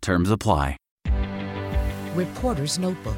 [0.00, 0.76] Terms apply.
[2.14, 3.16] Reporter's Notebook.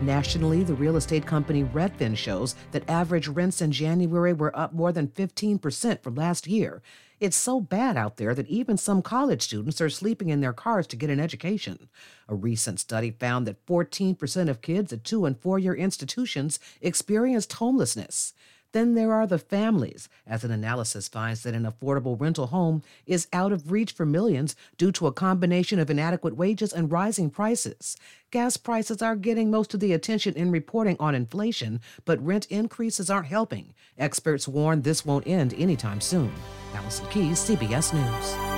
[0.00, 4.92] Nationally, the real estate company Redfin shows that average rents in January were up more
[4.92, 6.82] than 15% from last year.
[7.20, 10.86] It's so bad out there that even some college students are sleeping in their cars
[10.88, 11.88] to get an education.
[12.28, 17.52] A recent study found that 14% of kids at two and four year institutions experienced
[17.54, 18.34] homelessness.
[18.74, 23.28] Then there are the families, as an analysis finds that an affordable rental home is
[23.32, 27.96] out of reach for millions due to a combination of inadequate wages and rising prices.
[28.32, 33.08] Gas prices are getting most of the attention in reporting on inflation, but rent increases
[33.08, 33.74] aren't helping.
[33.96, 36.32] Experts warn this won't end anytime soon.
[36.74, 38.53] Allison Keyes, CBS News.